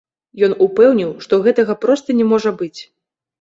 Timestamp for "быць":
2.65-2.81